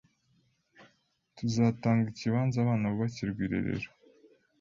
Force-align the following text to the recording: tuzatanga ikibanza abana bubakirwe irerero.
tuzatanga 1.37 2.05
ikibanza 2.09 2.55
abana 2.59 2.85
bubakirwe 2.91 3.41
irerero. 3.47 3.89